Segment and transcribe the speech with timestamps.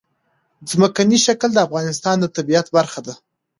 [0.71, 3.13] ځمکنی شکل د افغانستان د طبیعت برخه ده.